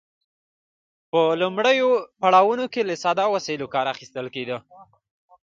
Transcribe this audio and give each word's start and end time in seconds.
په 1.11 1.21
لومړیو 1.41 1.89
پړاوونو 2.21 2.65
کې 2.73 2.81
له 2.89 2.95
ساده 3.03 3.25
وسایلو 3.35 3.71
کار 3.73 3.85
اخیستل 3.93 4.25
کیده. 4.35 4.57